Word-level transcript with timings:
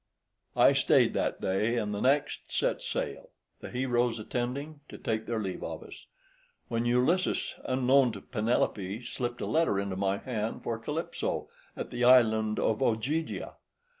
I 0.55 0.73
stayed 0.73 1.13
that 1.13 1.41
day, 1.41 1.77
and 1.77 1.93
the 1.93 2.01
next 2.01 2.51
set 2.51 2.81
sail; 2.81 3.29
the 3.59 3.69
heroes 3.69 4.17
attending 4.17 4.79
to 4.89 4.97
take 4.97 5.27
their 5.27 5.39
leave 5.39 5.63
of 5.63 5.83
us; 5.83 6.07
when 6.69 6.87
Ulysses, 6.87 7.53
unknown 7.65 8.11
to 8.13 8.21
Penelope, 8.21 9.05
slipped 9.05 9.41
a 9.41 9.45
letter 9.45 9.79
into 9.79 9.95
my 9.95 10.17
hand 10.17 10.63
for 10.63 10.79
Calypso, 10.79 11.49
at 11.77 11.91
the 11.91 12.03
island 12.03 12.57
of 12.59 12.81
Ogygia. 12.81 13.53